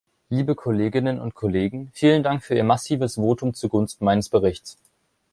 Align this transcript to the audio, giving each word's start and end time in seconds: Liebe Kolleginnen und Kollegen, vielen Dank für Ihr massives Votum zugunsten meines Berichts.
Liebe 0.31 0.55
Kolleginnen 0.55 1.21
und 1.21 1.35
Kollegen, 1.35 1.91
vielen 1.93 2.23
Dank 2.23 2.41
für 2.43 2.55
Ihr 2.55 2.63
massives 2.63 3.17
Votum 3.17 3.53
zugunsten 3.53 4.03
meines 4.03 4.29
Berichts. 4.29 4.79